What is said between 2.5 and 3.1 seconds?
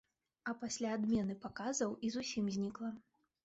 знікла.